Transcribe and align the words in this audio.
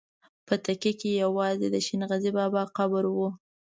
په 0.47 0.53
تکیه 0.65 0.93
کې 0.99 1.09
یوازې 1.23 1.67
د 1.71 1.75
شین 1.85 2.01
غزي 2.09 2.31
بابا 2.37 2.61
قبر 2.77 3.03
و. 3.09 3.17